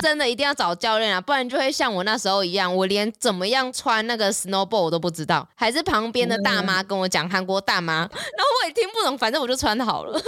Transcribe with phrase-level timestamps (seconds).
[0.00, 8.14] 真的一定要找教练啊，不然就会像我那时候一样，我连怎么样穿那个 snowball 我都不知道，还是旁边的大妈跟我讲韩国大妈，然后
[8.62, 10.20] 我也听不懂，反正我就穿好了。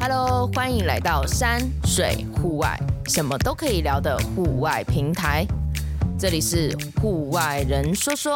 [0.00, 2.76] Hello，欢迎来到山水户外，
[3.06, 5.46] 什么都可以聊的户外平台，
[6.18, 8.34] 这里是户外人说说。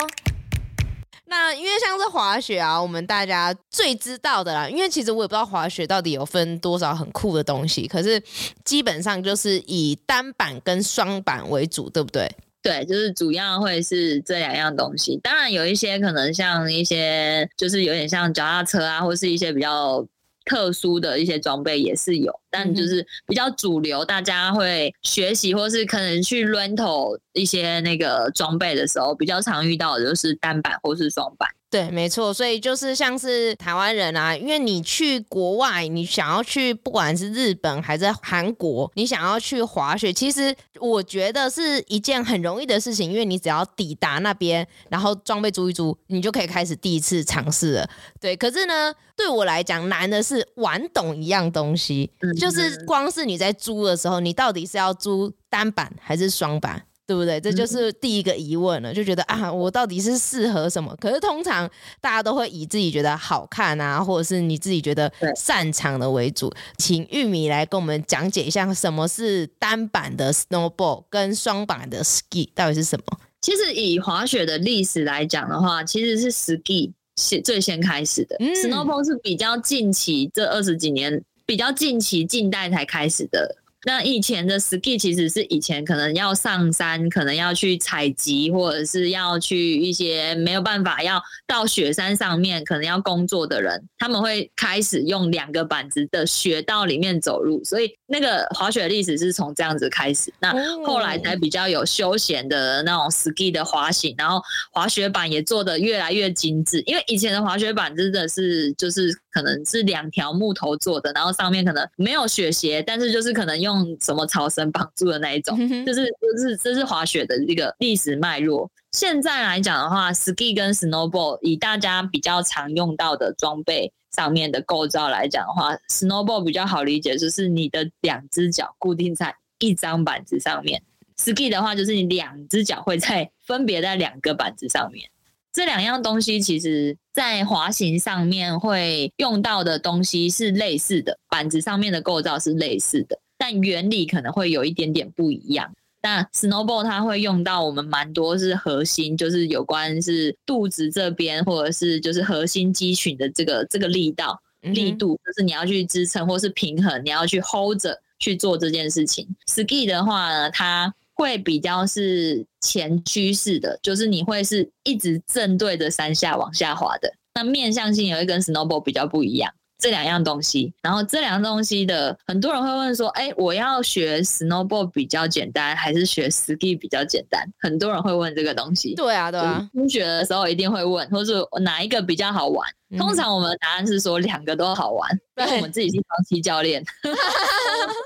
[1.29, 4.69] 那因为像是滑雪啊，我们大家最知道的啦。
[4.69, 8.23] 因为其实我也不知道滑雪到底有分多少很酷的东西，可是
[8.65, 12.31] 基本上就是以单板跟双板为主，对不对？
[12.63, 15.17] 对，就是主要会是这两样东西。
[15.23, 20.05] 当然有一些可能像一些，就是有点像脚踏车啊，或是一些比较。
[20.49, 31.49] 特殊的一些装备也是有，但就是比较主流，大家会学习或是可能去 rental 一些那个装备的时候，比较常遇到的就是单板或是双板。
[31.71, 47.91] 对，没错，所以就是像是台湾人啊，因为你去国外，你想要去不管是日本还是韩国，你想要去滑雪，其实我觉得是一件很容易的事情，因为你只要抵达那边，然后装备租一租，你就可以开始第一次尝试了。
[48.19, 52.11] 对，可是呢，对我来讲难的是玩懂一样东西，
[52.41, 56.83] 就是光是你在租的时候，你到底是要租单板还是双板？
[57.09, 57.41] 对不对？
[57.41, 60.95] 这就是第一个疑问了，就觉得啊，我到底是适合什么？
[61.01, 61.67] 可是通常
[62.03, 66.53] 大家都会以自己觉得好看啊，或者是你自己觉得擅长的为主。
[66.77, 73.19] 请玉米来跟我们讲解一下，什么是单板的 snowboard 跟双板的 ski 到底是什么？
[73.41, 83.57] 其实以滑雪的历史来讲的话，其实是 ski 是最先开始的，嗯，snowboard 是比较近期这二十几年，比较近期近代才开始的。
[83.85, 100.33] 那以前的 ski 其实是以前可能要上山，可能要去采集，或者是要去一些没有办法要到雪山上面，可能要工作的人，他们会开始用两个板子的雪道里面走路，所以那个滑雪的历史是从这样子开始。
[100.41, 100.53] 那
[100.85, 104.43] 后来才比较有休闲的那种 ski 的滑行，然后
[104.73, 109.17] 滑雪板也做得越来越精致，因为以前的滑雪板真的是就是。
[109.39, 115.57] 可能是两条木头做的，然后上面可能没有雪鞋，但是就是可能用什么草绳绑住的那一种，
[115.87, 118.69] 就是就是这是滑雪的一个历史脉络。
[118.91, 130.83] 现在来讲的话，ski 跟 snowboard 以大家比较常用到的装备上面的构造来讲的话，snowboard 比较好理解，就是你的两只脚固定在一张板子上面
[131.17, 135.09] ；ski 的话，就是你两只脚会在分别在两个板子上面。
[135.51, 145.69] 这两样东西其实，在滑行上面会用到的东西是类似的，板子上面的构造是类似的，但原理可能会有一点点不一样。
[146.01, 159.27] 那 snowboard 它会用到我们蛮多是核心，就是有关是肚子这边，或者是就是核心肌群的这个这个力道力度，就是你要去支撑或是平衡，你要去 hold 着去做这件事情。
[159.49, 167.13] ski 的话呢，它会比较是前驱式的，就是你会是一直正对着山下往下滑的。
[167.35, 170.73] 那面向性也会跟 s n o w b a l l 比较不一样，这两样东西。
[170.83, 178.95] 然后这两样东西的很多人会问说：“哎，我要学 snowboard 比较简单，还是学 ski 比较简单？”很多人会问这个东西。
[178.95, 179.69] 对啊，对啊。
[179.75, 182.69] 初学的时候一定会问，或是哪一个比较好玩？
[182.97, 186.83] 通常我们的答案是说两个都好玩，因为我们自己是长期教练，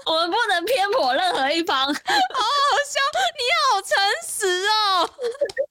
[0.06, 1.86] 我们不能偏颇任何一方。
[1.86, 1.94] 好好
[2.90, 2.98] 笑，
[3.38, 3.94] 你好诚
[4.28, 5.06] 实哦！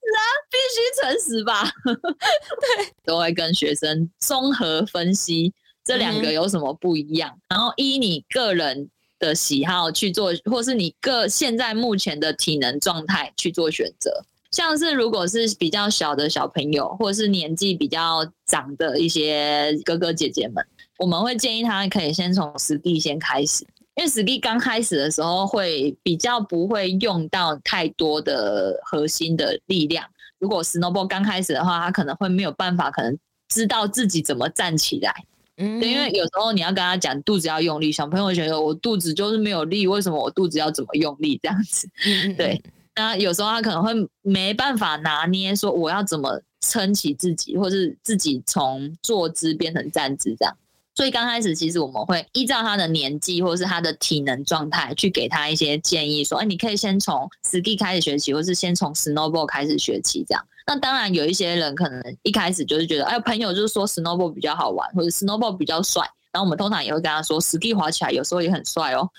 [0.01, 1.69] 是啊，必须诚实吧？
[1.83, 14.23] 对，都会跟学生综合分析这两个有什么不一样，嗯、然后依你个人的喜好去做，或是你个现在目前的体能状态去做选择。
[14.51, 20.65] 像是如果是比较小的小朋友，或者是年纪比较长的一些哥哥姐姐们，
[20.99, 23.65] 我们会建议他可以先从 ski 先开始，
[23.95, 30.05] 因为 ski 刚开始的时候会比较不会用到太多的核心的力量。
[30.37, 35.23] 如果 snowball 刚开始的话，他可能会没有办法，可能知道自己怎么站起来。
[35.61, 41.87] 嗯，对，因为有时候你要跟他讲肚子要用力，小朋友觉得我肚子就是没有力，为什么我肚子要怎么用力这样子？
[42.35, 42.61] 对。
[42.95, 50.53] 那有时候他可能会没办法拿捏，说我要怎么撑起自己，或是自己从坐姿变成站姿这样。
[50.93, 60.45] 所以刚开始其实我们会依照他的年纪或是他的体能状态去给他一些建议，说，哎，你可以先从 ski 开始学习，或是先从 snowboard 开始学起这样。
[60.65, 66.07] 那当然有一些人可能一开始就是觉得，哎，朋友就是说 snowboard 比较好玩，或者 snowboard 比较帅。
[66.33, 69.09] 然后我们通常也会跟他说，ski 滑起来有时候也很帅哦。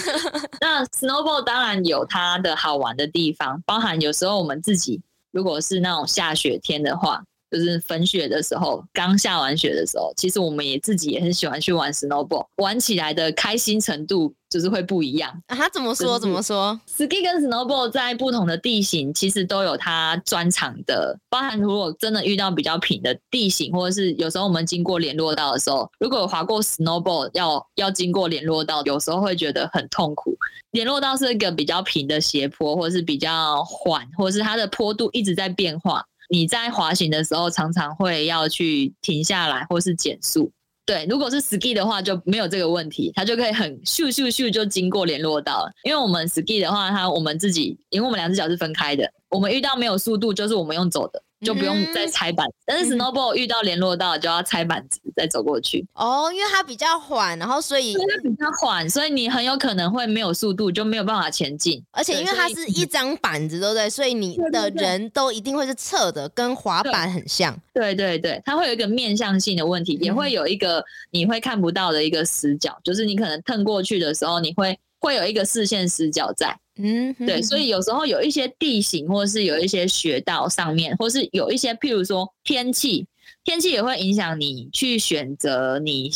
[0.58, 5.02] 那 snowboard 当然有它的好玩的地方，包含有时候我们自己
[5.32, 7.22] 如果是那种下雪天的话，
[7.52, 15.30] 就是粉雪的时候，刚下完雪的时候，其实我们也自己也很喜欢去玩 snowball，玩起来的开心程度就是会不一样。
[15.48, 16.18] 啊，他怎么说？
[16.18, 21.18] 怎么说？ski 跟 snowball 在不同的地形，其实都有它专长的。
[21.28, 30.34] 包含如果真的遇到比较平的地形，或者是有时候我们经过联络道的时候，如果滑过 snowball，要要经过联络道，有时候会觉得很痛苦。
[30.70, 36.02] 联络道是一个比较平的斜坡，或者是比较缓，或者是它的坡度一直在变化。
[36.32, 40.50] 你在滑行的时候，常常会要去停下来或是减速。
[40.86, 45.70] 对，如果是 ski 的话，就没有这个问题，它就可以很咻咻咻就经过联络到了。
[45.84, 51.22] 因为我们 ski 的话，它我们自己，因为我们两只脚是分开的，我们遇到没有速度，就是我们用走的。
[51.42, 55.86] 就不用再拆板，嗯、但是 snowball 遇到联络到就要拆板子再走过去。
[55.94, 61.82] 哦，因为它比较缓，然后所以因为它比较缓，所以你很有可能会没有速度，就没有办法前进。
[61.90, 63.90] 而且因为它是一张板子，对不对？
[63.90, 67.58] 所以你的人都一定会是侧的，跟滑板很像。
[67.74, 76.56] 对对对，它会有一个面向性的问题，也会有一个你会看不到的一个死角，就是你可能蹭过去的时候，你会会有一个视线死角在。
[76.76, 83.06] 嗯，对，所以有时候有一些地形，或是有一些雪道上面，或是有一些，譬如说天气，
[83.44, 86.10] 天气也会影响你去选择你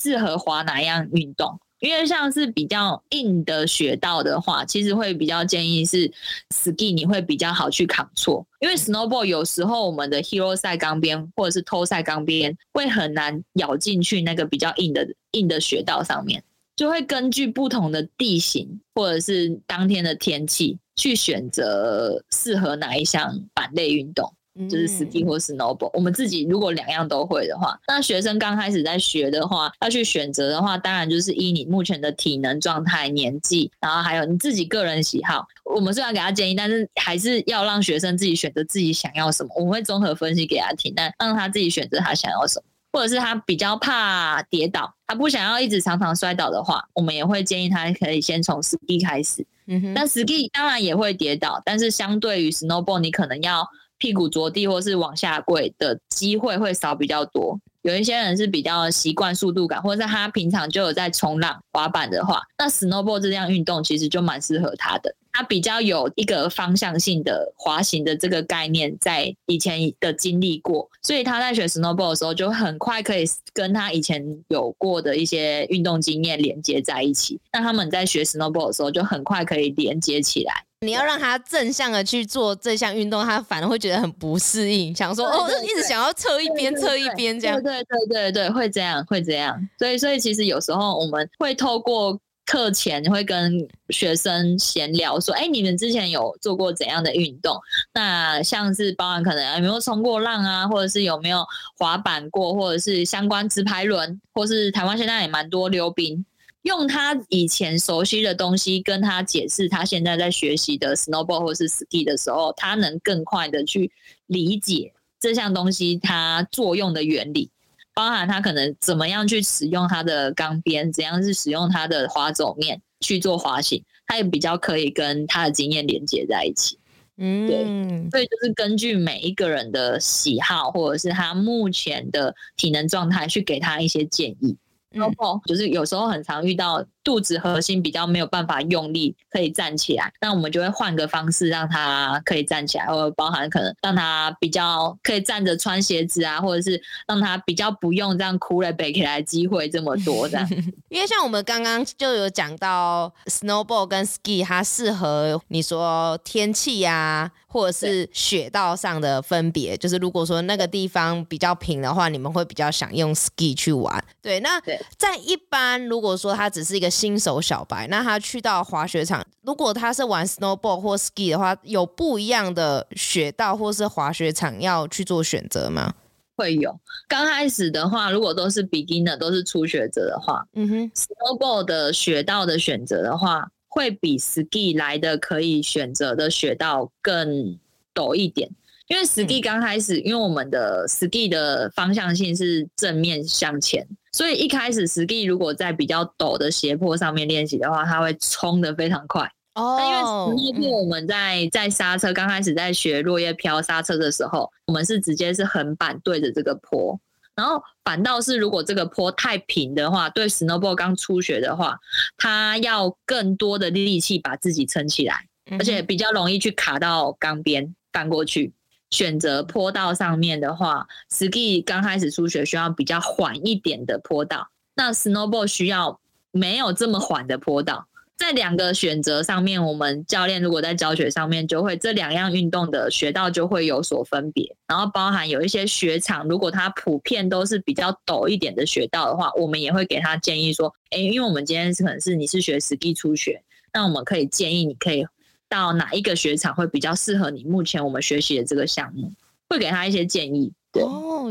[0.00, 1.58] 适合滑哪样运动。
[1.80, 6.08] 因为像是比较硬的雪道的话，其实会比较建议是
[6.54, 8.46] ski，你会比较好去扛错。
[8.60, 16.44] 因为 snowboard 有时候我们的 hero side 钢边或者是 toe side 钢边会很难咬进去那个比较硬的硬的雪道上面。
[16.82, 24.34] 就会根据不同的地形或者是当天的天气去选择适合哪一项板类运动，
[24.68, 25.92] 就是 ski 或 snowboard。
[25.94, 35.46] 我们自己如果两样都会的话，那学生刚开始在学的话，要去选择的话，当然就是依你目前的体能状态、年纪，然后还有你自己个人喜好。
[35.72, 39.50] 我们虽然给他建议，但是还是要让学生自己选择自己想要什么。
[39.54, 42.64] 我们会综合分析给他听，但让他自己选择他想要什么。
[42.92, 49.44] 或者是他比较怕跌倒，他不想要一直常常摔倒的话，我们也会建议他可以先从 ski 开始。
[49.66, 53.66] 嗯哼，但 ski 当然也会跌倒，但是相对于 snowboard，你可能要
[53.96, 57.58] 屁股着地或是往下跪的机会会少比较多。
[57.82, 65.14] 有一些人是比较习惯速度感，或者是他平常就有在冲浪、滑板的话，那 snowboard 这项运动其实就蛮适合他的。
[65.32, 73.24] 他比较有一个方向性的滑行的这个概念，在以前的经历过，所以他在学 snowboard 的时候，就很快可以
[73.54, 77.40] 跟他以前有过的一些运动经验连接在一起。
[77.50, 80.52] 那他们在学 snowboard 的时候，就很快可以连接起来。
[80.80, 87.62] 你要让他正向的去做这项运动，他反而会觉得很不适应，想说哦，一直想要侧一边，侧一边这样。
[87.62, 89.68] 对对对对对，会这样，会这样。
[89.78, 92.20] 所以所以其实有时候我们会透过。
[92.44, 97.56] 课前会跟学生闲聊说：“哎，你们之前有做过怎样的运动？
[97.94, 101.46] 那像是包含可能有没有冲过浪啊，或者是有没有
[101.78, 106.24] 滑板过，或者是相关直排轮，或是台湾现在也蛮多溜冰。
[106.62, 113.90] 用他以前熟悉的东西跟他解释他现在在学习的 snowboard 或是 ski 的时候，他能更快的去
[114.26, 117.50] 理解这项东西它作用的原理。”
[117.94, 126.78] 包含他可能怎么样去使用他的钢鞭，怎样是使用他的滑走面去做滑行，他也比较可以跟他的经验连接在一起。
[127.18, 127.64] 嗯，对，
[128.10, 134.56] 所以就是根据每一个人的喜好，或者是他目前的体能状态，去给他一些建议。
[134.90, 150.48] 然后就是有时候很常遇到肚子核心比较没有办法用力可以站起来，那我们就会换个方式让他可以站起来，或者包含可能让他比较可以站着穿鞋子啊，或者是让他比较不用这样哭了背起来机会这么多这样。
[150.88, 159.76] 因为像我们刚刚就有讲到 snowboard 跟 ski，它适合你说天气啊，或者是雪道上的分别。
[159.76, 164.04] 就是如果说那个地方比较平的话，你们会比较想用 ski 去玩。
[164.20, 164.60] 对，那
[164.96, 175.94] 在一般如果说它只是一个新手小白，那他去到滑雪场，如果他是玩 snowboard 或 ski 的话，有不一样的雪道或是滑雪场要去做选择吗？
[176.36, 176.78] 会有。
[177.08, 187.58] 刚开始的话，如果都是 beginner，都是初学者的话，嗯哼，snowboard 的雪道的选择的话，会比 ski 来的可以选择的雪道更
[187.94, 188.50] 陡一点。
[188.88, 193.86] 因为 ski 刚开始，嗯、因为我们的 ski 的方向性是正面向前。
[194.12, 199.30] 所以一开始，ski 如果在比较陡的斜坡上面练习的话，它会冲得非常快。
[199.54, 206.98] 哦，因为 snowboard 我们在在刹车刚开始在学落叶飘刹车的时候，我们是直接是横板对着这个坡，
[207.34, 211.78] 然后反倒是如果这个坡太平的话，对 snowboard 刚初学的话，
[212.16, 215.26] 它要更多的力气把自己撑起来，
[215.58, 218.52] 而且比较容易去卡到钢边翻过去。
[218.92, 225.98] 选择坡道上面的话，ski 刚开始初学需要比较缓一点的坡道，那 snowboard 需要
[226.30, 227.88] 没有这么缓的坡道。
[228.18, 234.54] 在两个选择上面，我们教练如果在教学上面，就会这两样运动的学道就会有所分别。
[234.68, 245.04] 然后包含有一些雪场，如果它普遍都是比较陡一点的雪道的话，我们也会给他建议说，诶，因为我们今天是可能是你是学 ski 初学，那我们可以建议你可以
[245.52, 249.12] 到哪一个雪场会比较适合你目前我们学习的这个项目，
[249.50, 250.50] 会给他一些建议。
[250.72, 250.82] 对，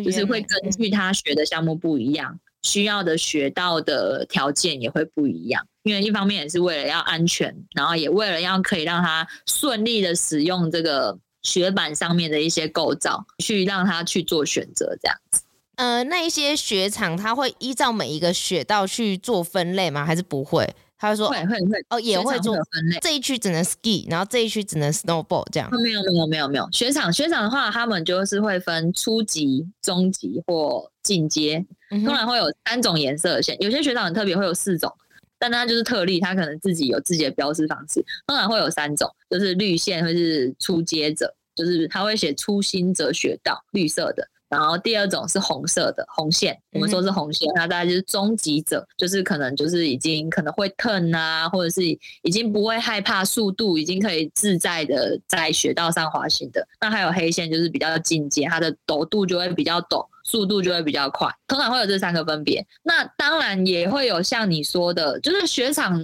[0.04, 5.66] 就是会根据他学的项目不一样，需要的学道的条件也会不一样。
[5.82, 15.42] 因为一方面也是为了要安全，然后也为了要可以让他顺利的使用这个雪板上面的一些构造，去让他去做选择这样子。
[15.78, 20.06] 呃，那一些雪场它会依照每一个雪道去做分类吗？
[20.06, 20.76] 还是不会？
[21.02, 23.00] 他会说会会会哦，也会做分类。
[23.02, 25.68] 这一区只能 ski，然后这一区只能 snowboard 这样。
[25.72, 33.58] 没有没有没有没有，雪场雪场的话，他们就是会分初级、中级或进阶，通常会有三种颜色的线。
[33.60, 34.94] 有些雪场很特别，会有四种。
[35.40, 38.06] 但它就是特例，它可能自己有自己的标识方式。
[38.28, 44.28] 通常会有三种，就是绿线会是初阶者，就是他会写初心者雪道，绿色的。
[44.52, 56.68] 然后第二种是红色的红线，我们说是红线，那大概就是中级者，就是可能就是已经可能会 turn 啊，或者是已经不会害怕速度，已经可以自在的在雪道上滑行的。
[56.82, 61.34] 那还有黑线，就是比较进阶，它的陡度就会比较陡，速度就会比较快。
[61.48, 62.66] 通常会有这三个分别。
[62.84, 65.98] 那当然也会有像你说的，就是雪场。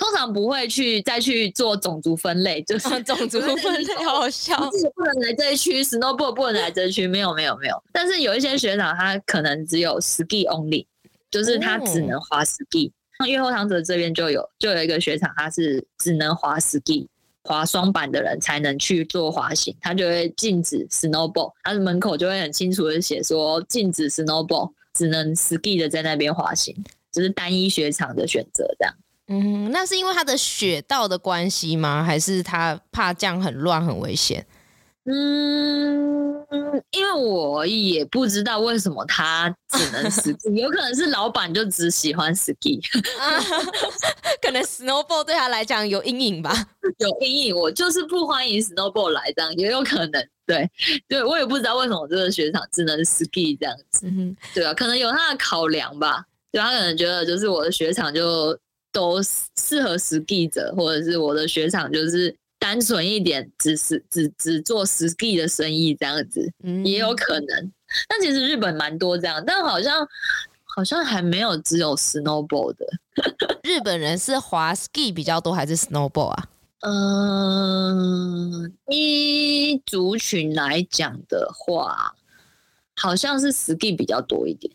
[0.00, 3.54] 通常不会去再去做种族分类，就是、啊、种族分
[3.84, 7.76] 类好好笑，不能来这一区，snowboard 不能来这一区，没有没有没有。
[7.92, 10.86] 但是有一些学长，他可能只有 ski only，
[11.30, 12.90] 就是他只能滑 ski。
[13.18, 17.06] 那越后堂泽这边就有就有一个雪场，他是只能滑 ski，
[17.44, 26.74] 滑双板的人才能去做滑行，他就会禁止 snowboard，他的门口就会很清楚的写说禁止 snowboard，只能 ski 的在那边滑行，
[27.12, 28.94] 只、就是单一雪场的选择这样。
[29.30, 32.02] 嗯，那是因为它的雪道的关系吗？
[32.04, 34.44] 还是他怕这样很乱很危险？
[35.06, 36.44] 嗯，
[36.90, 42.78] 因为我也不知道为什么他只能 ski， 有可能是老板就只喜欢 ski，
[44.42, 46.52] 可能 snowboard 对他来讲有阴影吧？
[46.98, 50.28] 有阴影，我就是不欢迎 snowboard 来这样，也有可能。
[50.46, 50.68] 对，
[51.08, 54.06] 对我也不知道为什么这个雪场只能 ski 这样子。
[54.06, 56.24] 嗯，对啊，可能有他的考量吧。
[56.52, 58.56] 对，他可能觉得就是我的雪场就。
[58.92, 67.72] 都适合 ski 者，或者是我的雪场就是单纯一点，只是只只做 ski 的生意这样子，嗯，也有可能。
[68.08, 70.06] 但其实日本蛮多这样，但好像
[70.64, 72.86] 好像还没有只有 snowboard 的。
[73.62, 76.48] 日本人是滑 ski 比较多还是 snowboard 啊？
[76.82, 82.14] 嗯，依族群来讲的话，
[82.96, 84.72] 好像是 ski 比较多一点。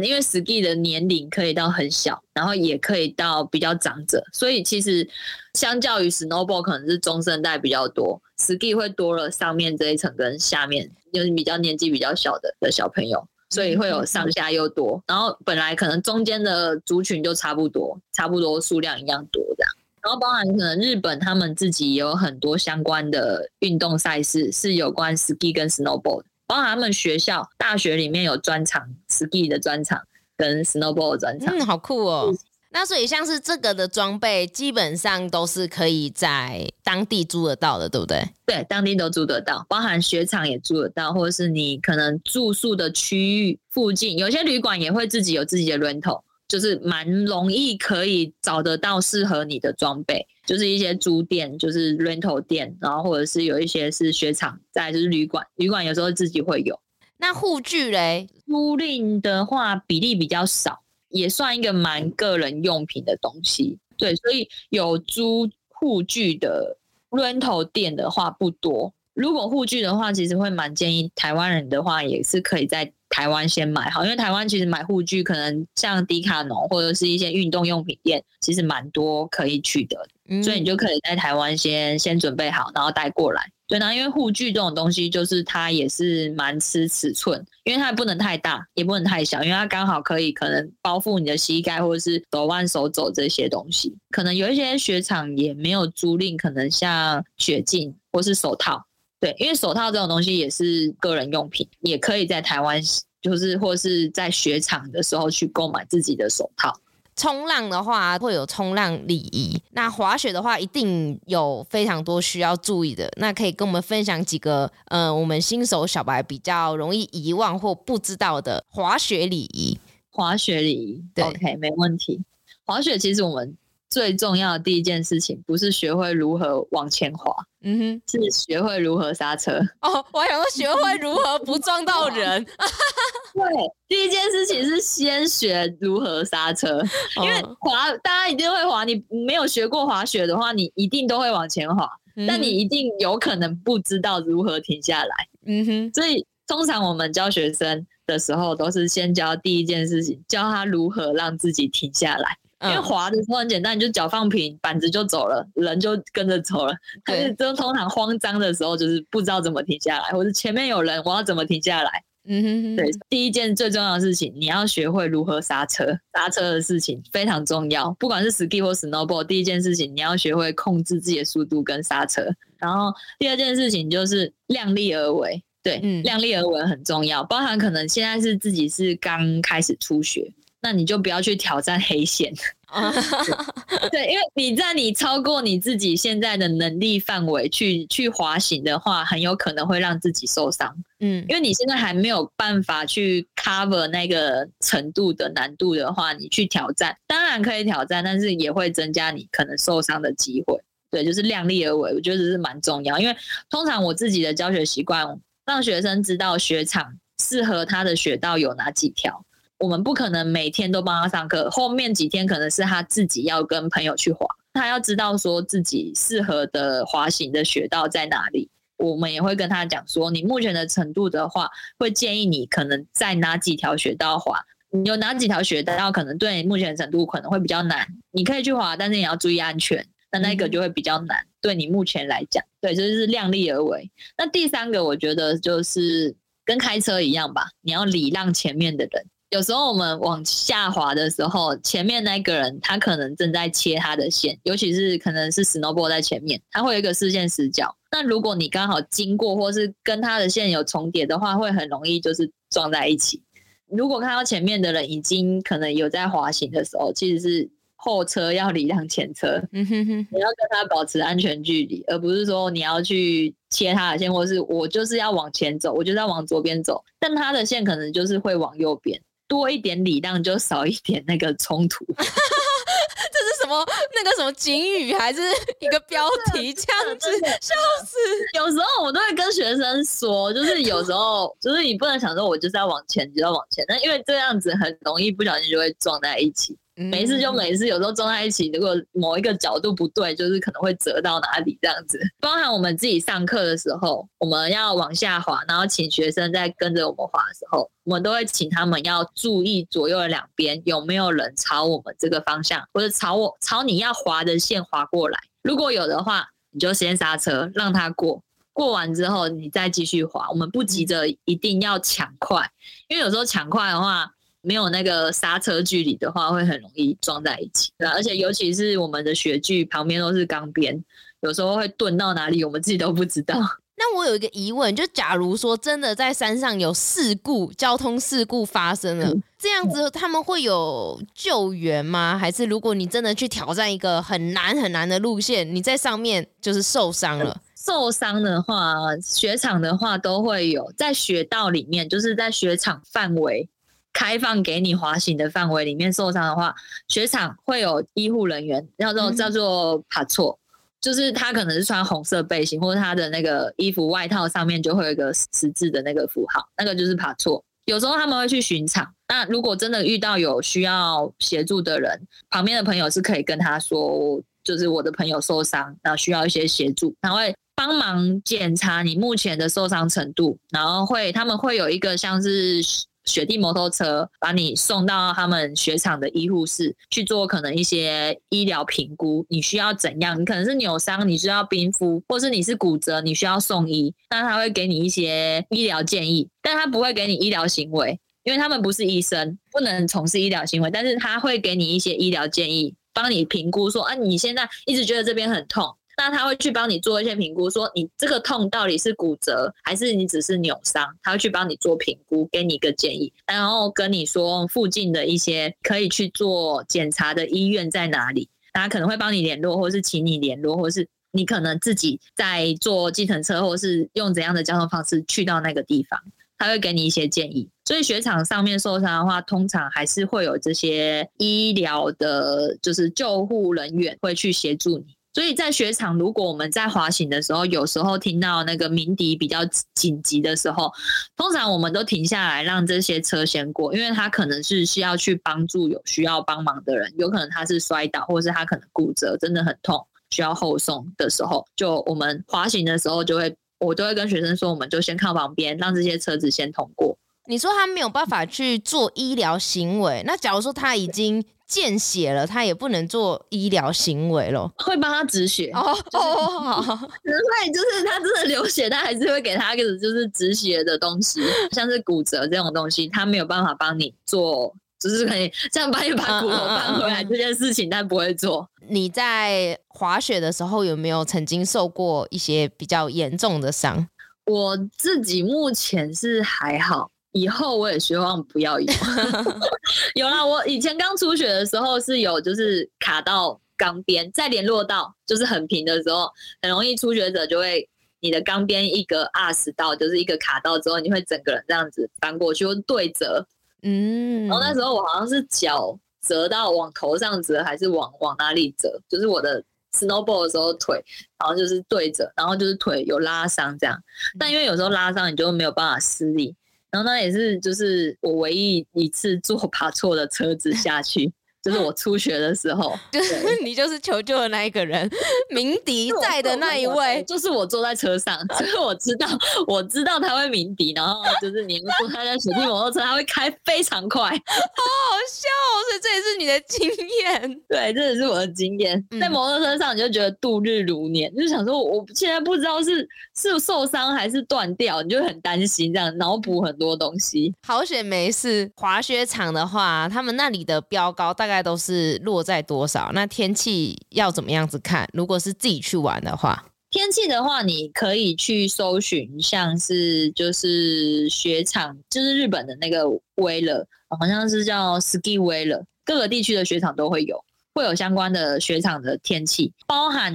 [0.00, 5.06] 因为 ski 的年龄可以到很小，然后也可以到比较长者，所以其实
[5.52, 15.02] 相较于 snowboard 可能是中生代比较多，ski 会多了上面这一层跟下面，就是比较年纪比较小的的小朋友，所以会有上下又多。
[15.06, 19.70] 然后本来可能中间的族群就差不多，差不多数量一样多这样。
[20.02, 26.24] 然后包含可能日本他们自己也有很多相关的运动赛事是有关 ski 跟 snowboard。
[26.52, 30.02] 包括他们学校、大学里面有专场，ski 的专场
[30.36, 32.30] 跟 snowboard 的专场，嗯，好酷哦。
[32.72, 38.22] 那所以像是这个的装备，基本上都是可以在当地租得到的，对不对？
[38.44, 46.20] 对，当地都租得到，包含雪场也租得到，或者是你可能住宿的区域附近，有些旅馆也会自己有自己的 rental。
[46.52, 56.78] 就是蛮容易可以找得到适合你的装备，就是一些租店，就是 rental 店，然后或者是有一些是雪场，再就是旅馆，旅馆有时候自己会有。
[57.16, 58.28] 那护具嘞？
[58.46, 63.78] 租赁的话比例比较少，也算一个蛮个人用品的东西。
[63.96, 66.76] 对，所以有租护具的
[67.08, 68.92] rental 店的话不多。
[69.14, 72.92] 如果护具的话，其实会蛮建议台湾人的话，也是可以在。
[73.12, 83.42] 台湾先买好，因为台湾其实买护具可能像迪卡侬或者是一些运动用品店，其实蛮多可以取得的，嗯，所以你就可以在台湾先先准备好，然后带过来。
[83.68, 93.94] 对，那因为护具这种东西，就是它也是蛮吃尺寸，因为它不能太大，也不能太小，因为它刚好可以可能包覆你的膝盖或者是手腕、手肘这些东西。
[94.10, 98.84] 可能有一些雪场也没有租赁，可能像雪镜或是手套。
[99.22, 102.82] 对，因为手套这种东西也是个人用品，也可以在台湾，
[103.20, 106.76] 就是或是在雪场的时候去购买自己的手套。
[107.14, 113.08] 冲浪的话会有冲浪礼仪，那滑雪的话一定有非常多需要注意的。
[113.16, 119.78] 那可以跟我们分享几个，呃，我们新手小白比较容易遗忘或不知道的滑雪礼仪。
[120.10, 122.20] 滑雪礼仪，对，OK，没问题。
[122.64, 123.56] 滑雪其实我们。
[123.88, 127.30] 最重要的第一件事情，不是学会如何往前滑，
[127.64, 129.52] 嗯哼，是学会如何刹车。
[129.80, 132.44] 哦，我还想说学会如何不撞到 人。
[132.44, 133.42] 对，
[133.88, 136.82] 第一件事情是先学如何刹车，
[137.22, 145.28] 因为滑大家一定会滑，你没有学过滑雪的话，你一定都会往前滑，嗯、但你一定有可能不知道如何停下来。
[145.46, 152.36] 嗯哼，所以通常我们教学生的时候，都是先教第一件事情，教他如何让自己停下来。
[152.62, 156.74] 因为滑的时候很简单，你就脚放平，板子就走了，人就跟着走了。
[157.04, 161.90] 可是，就通常慌张的时候，就是不知道怎么停下来，或者前面有人，我要怎么停下来？
[162.28, 162.76] 嗯哼哼。
[162.76, 165.86] 对，第一件最重要的事情，你要学会如何刹车。
[166.14, 172.24] 刹车的事情非常重要，不管是 ski 或 snowboard，第一件事情你要学会控制自己的速度跟刹车。
[172.58, 175.42] 然后第二件事情就是量力而为。
[175.64, 180.32] 对，嗯，量力而为很重要，包含可能现在是自己是刚开始初学。
[180.64, 182.32] 那你就不要去挑战黑线，
[183.90, 190.72] 对，因为你在你超过你自己现在的能力范围去去滑行的话，很有可能会让自己受伤。
[191.00, 200.56] 嗯，因为你现在还没有办法去 cover 那个程度的难度的话，你去挑战，当然可以挑战，但是也会增加你可能受伤的机会。
[200.92, 203.00] 对，就是量力而为，我觉得这是蛮重要。
[203.00, 203.16] 因为
[203.50, 209.24] 通常我自己的教学习惯，让学生知道雪场适合他的雪道有哪几条。
[209.62, 218.50] 我们不可能每天都帮他上课，后面几天可能是他自己要跟朋友去滑，他要知道说自己适合的滑行的雪道在哪里。
[218.76, 224.36] 我们也会跟他讲说，你目前的程度的话，会建议你可能在哪几条雪道滑，
[224.72, 233.88] 你有哪几条雪道可能对你目前的程度可能会比较难，你可以去滑，但是你要注意安全，那那个就会比较难，嗯、对你目前来讲，对，就是量力而为。
[234.18, 236.12] 那第三个，我觉得就是
[236.44, 239.06] 跟开车一样吧，你要礼让前面的人。
[239.32, 247.74] 有时候我们往下滑的时候，前面那个人他可能正在切他的线，尤其是可能是 snowboard 在前面，他会有一个视线死角。
[247.90, 253.22] 那如果你刚好经过，或是跟他的线有重叠的话，会很容易就是撞在一起。
[253.70, 269.00] 如果看到前面的人已经可能有在滑行的时候，其实是后车要礼让前车，嗯哼哼，你要跟他保持安全距离，而不是说你要去切他的线，或是我就是要往前走，我就是要往左边走，但他的线可能就是会往右边。
[269.32, 271.86] 多一点礼让，就少一点那个冲突。
[271.96, 273.66] 这是什么？
[273.94, 275.22] 那个什么警语，还是
[275.58, 276.52] 一个标题？
[276.52, 277.96] 这样子，笑死！
[278.34, 283.64] 有时候我都会跟学生说，就是有时候， 就是你不能想说，我就是要往前，就要往前。
[283.68, 286.54] 那因为这样子很容易不小心就会撞在一起。
[286.74, 292.00] 没事就没事，有时候撞在一起，如果某一个角度不对，就是可能会折到哪里这样子。
[292.18, 305.18] 包含我们自己上课的时候，我们要往下滑，然后请学生在跟着我们滑的时候，我们都会请他们要注意左右的两边有没有人朝我们这个方向，或者朝我朝你要滑的线滑过来。
[305.42, 308.22] 如果有的话，你就先刹车让他过，
[308.54, 310.26] 过完之后你再继续滑。
[310.30, 312.50] 我们不急着一定要抢快，
[312.88, 314.10] 因为有时候抢快的话。
[314.42, 317.70] 没有那个刹车距离的话，会很容易撞在一起。
[317.78, 320.84] 对，而且尤其是我们的雪具旁边都是钢边，
[321.20, 323.34] 有时候会钝到哪里，我们自己都不知道。
[323.74, 332.16] 那我有一个疑问，就假如说真的在山上有事故，交通事故发生了，嗯、这样子他们会有救援吗？
[332.16, 337.40] 还是如果你真的去挑战一个很难很难的路线，你在上面就是受伤了？
[337.56, 343.48] 受伤的话，雪场的话都会有，在雪道里面，就是在雪场范围。
[343.92, 346.54] 开放给你滑行的范围里面受伤的话，
[346.88, 350.38] 雪场会有医护人员，叫做叫做帕错，
[350.80, 357.44] 就是他可能是穿红色背心，或者他的那个衣服外套上面就会有一个十字的那个符号，那个就是帕错。
[357.66, 362.00] 有时候他们会去巡场，那如果真的遇到有需要协助的人，
[362.30, 372.60] 旁边的朋友是可以跟他说，就是我的朋友受伤，然后需要一些协助，他会帮忙检查你目前的受伤程度，然后会他们会有一个像是。
[373.04, 380.20] 雪地摩托车把你送到他们雪场的医护室去做可能一些医疗评估，你需要怎样？
[380.20, 383.92] 你可能是扭伤，你需要冰敷，或是你是骨折，你需要送医。
[384.10, 390.70] 那他会给你一些医疗建议，但他不会给你医疗行为，因为他们不是医生，不能从事医疗行为。
[390.70, 416.00] 但是他会给你一些医疗建议，帮你评估说，啊，你现在一直觉得这边很痛，那他会去帮你做一些评估，说你这个痛到底是骨折还是你只是扭伤，他会去帮你做评估，给你一个建议，然后跟你说附近的一些可以去做检查的医院在哪里，他可能会帮你联络，或是请你联络，或是你可能自己在坐计程车，或是用怎样的交通方式去到那个地方。
[416.38, 424.86] 他会给你一些建议，所以雪场上面受伤的话，通常还是会有这些医疗的，就是救护人员会去协助你。
[425.12, 429.40] 所以在雪场，如果我们在滑行的时候，有时候听到那个鸣笛比较
[429.74, 430.72] 紧急的时候，
[431.16, 443.34] 通常我们都停下来让这些车先过，因为他可能是需要去帮助有需要帮忙的人，有可能他是摔倒，或者是他可能骨折，真的很痛，需要后送的时候，就我们滑行的时候就会。
[443.64, 446.98] 我都会跟学生说，我们就先靠旁边，让这些车子先通过。
[447.26, 455.50] 你说他没有办法去做医疗行为，那假如说他已经见血了，他也不能做医疗行为了，会帮他止血。
[455.54, 461.20] 哦哦，好， 所以就是他真的流血，他还是会给他一个就是止血的东西，
[461.52, 464.54] 像是骨折这种东西，他没有办法帮你做。
[464.80, 468.44] 只是可以这样帮你把骨头搬回来这件事情，但不会做。
[468.68, 473.86] 你在滑雪的时候有没有曾经受过一些比较严重的伤？
[474.26, 478.66] 我自己目前是还好，以后我也希望不要有。
[479.94, 487.68] 有啦，我以前刚初学的时候是有，就是卡到钢边，再联络到就是很平的时候，很容易初学者就会
[488.00, 493.26] 你的钢边一个 R 到，就是一个卡到之后，你会整个人这样子翻过去或对折。
[493.62, 498.80] 嗯，然后那时候我好像是脚折到往头上折，还是往往哪里折？
[498.88, 499.40] 就是我的
[499.72, 500.84] snowboard 的时候腿，
[501.18, 503.80] 然后就是对折，然后就是腿有拉伤这样。
[504.18, 506.34] 但因为有时候拉伤你就没有办法施力，
[506.72, 511.12] 然后那也是就是我唯一一次坐 爬错的车子下去。
[511.42, 514.88] 就是我初学的时候，就是你就是求救的那一个人，
[515.28, 519.08] 鸣笛在的那一位，就是我坐在车上，所以我知道，
[519.48, 537.34] 我知道他会鸣笛，然后就是你们说他在雪地摩托车，他会开非常快， 好好笑哦，所以这也是你的经验， 对，这也是我的经验，在摩托车上你就觉得度日如年，就想说我现在不知道是是受伤还是断掉，你就很担心这样，脑补很多东西。
[537.46, 541.42] 好险没事，滑雪场的话，他们那里的标高大概。
[541.42, 542.92] 都是落在多少？
[542.94, 544.88] 那天气要怎么样子看？
[544.92, 552.84] 如果是自己去玩的话，天气的话，你可以去搜寻，像是就是雪场，就是日本的那个
[553.16, 560.12] Weather，好像是叫 Ski Weather，各个地区的雪场都会有，会有相关的雪场的天气，包含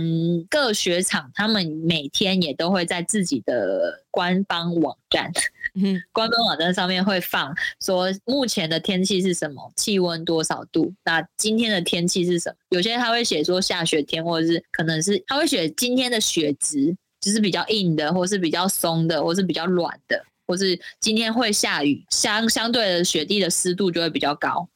[0.50, 5.32] 各雪场，他们每天也都会在自己的官方网站。
[5.76, 12.56] 嗯，官方网站上面会放说目前的天气是什么，气温多少度，那今天的天气是什么？
[12.70, 24.68] 有些他会写说下雪天，或者是可能是他会写今天的雪质，就是比较硬的，或是比较松的，或是比较软的，或是今天会下雨，相相对的雪地的湿度就会比较高。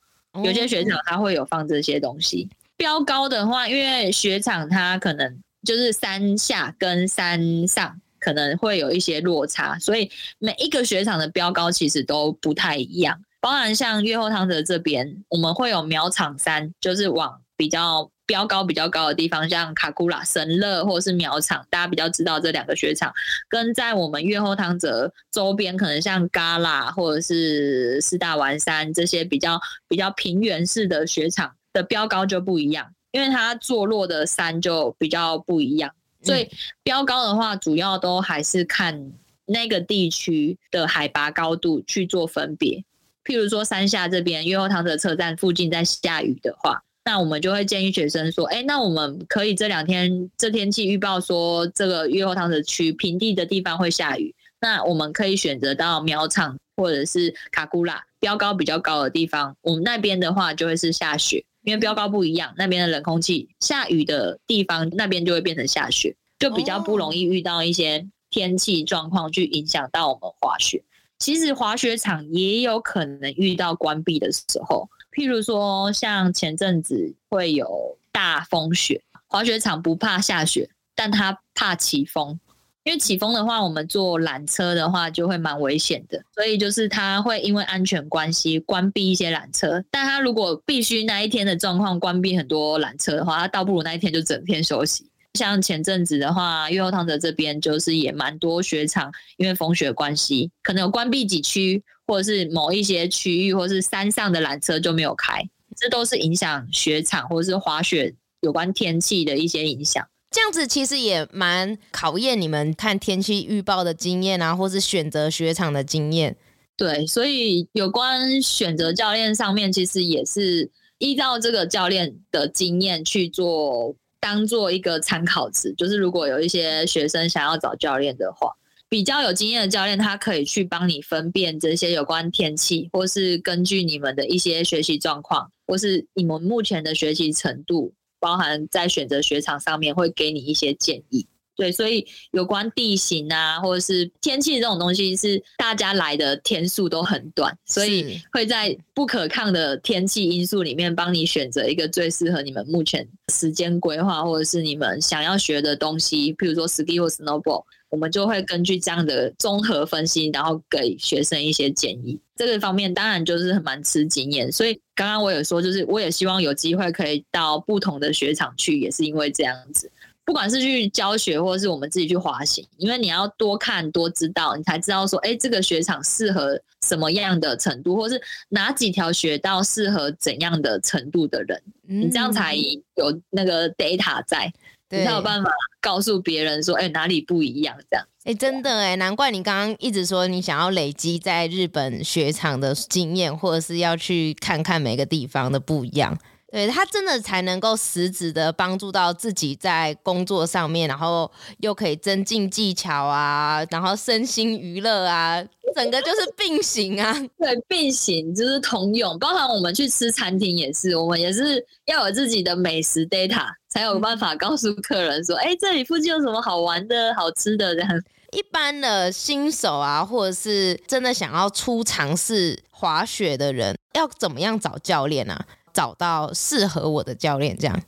[0.43, 2.49] 有些雪场它会有放这些东西。
[2.77, 7.99] 标高的话，因为雪场它可能就是山下跟山上。
[8.23, 13.19] 可能会有一些落差，所以每一个雪场的标高其实都不太一样。
[13.39, 23.11] 包含像越后汤泽这边，我们会有苗场山，就是往比较标高比较高的地方，像卡库拉、神乐或者是苗场，大家比较知道这两个雪场。
[23.49, 35.91] 跟在我们越后汤泽周边，可能像嘎拉或者是四大丸山这些比较比较平原式的雪场的标高就不一样，因为它坐落的山就比较不一样。
[36.23, 36.49] 所以
[36.83, 39.11] 标高的话，主要都还是看
[39.45, 42.85] 那个地区的海拔高度去做分别。
[43.25, 70.83] 譬如说山下这边越后汤泽车站附近在下雨的话，那我们就会建议学生说：“哎，那我们可以这两天这天气预报说这个越后汤泽区平地的地方会下雨，那我们可以选择到苗场或者是卡古拉标高比较高的地方，我们那边的话就会是下雪。”因为标高不一样，那边的冷空气，下雨的地方那边就会变成下雪，就比较不容易遇到一些天气状况去影响到我们滑雪。
[71.19, 82.39] 其实滑雪场也有可能遇到关闭的时候，譬如说像前阵子会有大风雪，滑雪场不怕下雪，但它怕起风。
[82.83, 89.83] 因为起风的话，我们坐缆车的话就会蛮危险的，所以就是他会因为安全关系关闭一些缆车。
[89.91, 95.05] 但他如果必须那一天的状况关闭很多缆车的话，他倒不如那一天就整天休息。
[95.35, 105.41] 像前阵子的话，越后汤泽这边就是也蛮多雪场，因为风雪关系，可能有关闭几区，或者是某一些区域，或是山上的缆车就没有开，
[105.77, 110.05] 这都是影响雪场或者是滑雪有关天气的一些影响。
[110.29, 116.35] 这样子其实也蛮考验你们看天气预报的经验啊，或是选择雪场的经验。
[116.75, 125.73] 对，所以有关选择教练上面，其实也是依照这个教练的经验去做，当做一个参考值。
[125.77, 128.51] 就是如果有一些学生想要找教练的话，
[128.91, 141.25] 比较有经验的教练，他可以去帮你分辨这些有关天气，或是根据你们的一些学习状况，或是你们目前的学习程度，包含在选择雪场上面，会给你一些建议。
[141.61, 162.19] 对，所以有关地形啊，或者是天气这种东西，是大家来的天数都很短，所以会在不可抗的天气因素里面，帮你选择一个最适合你们目前时间规划，或者是你们想要学的东西，譬如说 ski 或 snowboard，我们就会根据这样的综合分析，然后给学生一些建议。
[162.35, 169.91] 这个方面当然就是很蛮吃经验，所以刚刚我有说，就是我也希望有机会可以到不同的雪场去，也是因为这样子。
[170.31, 184.49] 不管是去教学，或者是我们自己去滑行，因为你要多看多知道，你才知道说，哎，这个雪场适合什么样的程度，或是哪几条雪道适合怎样的程度的人，你这样才有那个 data 在，
[184.89, 188.07] 你才有办法告诉别人说，哎，哪里不一样这样。
[188.23, 196.17] 哎，真的哎，难怪你刚刚一直说你想要累积在日本雪场的经验，或者是要去看看每个地方的不一样。
[196.51, 205.41] 对，他真的才能够实质的帮助到自己在工作上面，然后又可以增进技巧啊，然后身心娱乐啊，
[205.73, 207.13] 整个就是并行啊。
[207.39, 217.89] 对，并行就是通用，包含我们去吃餐厅也是，我们也是要有自己的美食 data，才有办法告诉客人说，哎、嗯，这里附近有什么好玩的好吃的这样。
[218.33, 225.45] 一般的新手啊，或者是真的想要初尝试滑雪的人，要怎么样找教练啊？
[225.73, 227.81] 找到适合我的教练，这样。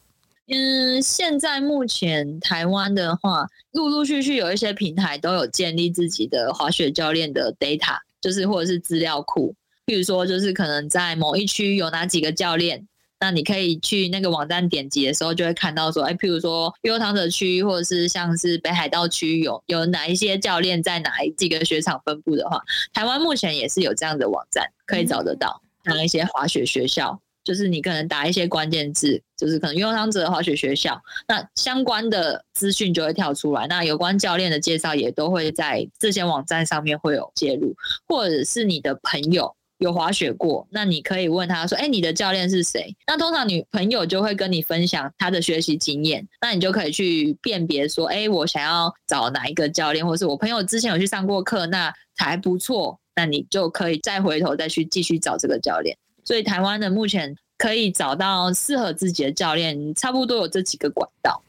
[0.48, 9.56] 嗯，现在目前台湾的话，陆陆续续有一些平台都有建立自己的滑雪教练的 data，就是或者是资料库。
[9.86, 12.86] 譬如说，就是可能在某一区有哪几个教练，
[13.22, 22.62] 那你可以去那个网站点击的时候，就会看到说，哎，譬如说悠唐者区，或者是像是北海道区有有哪一些教练在哪几个雪场分布的话，
[22.94, 27.22] 台湾目前也是有这样的网站可以找得到，哪、嗯、一些滑雪学校。
[27.44, 33.68] 就是你可能打一些关键字，就是可能悠汤泽滑雪学校，那相关的资讯就会跳出来。
[33.68, 37.76] 那有关教练的介绍也都会在这些网站上面会有揭露，
[38.08, 55.98] 或者是你的朋友有滑雪过，那你可以问他说：“哎，你的教练是谁？”那通常你朋友就会跟你分享他的学习经验，那你就可以去辨别说：“哎，我想要找哪一个教练，或是我朋友之前有去上过课，那还不错，那你就可以再回头再去继续找这个教练。”
[56.34, 61.40] 所以台湾的目前可以找到适合自己的教练，差不多有这几个管道。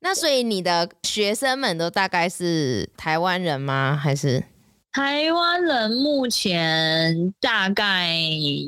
[0.00, 3.96] 那所以你的学生们都大概是台湾人吗？
[3.96, 4.44] 还是
[4.92, 5.90] 台湾人？
[5.90, 8.14] 目前大概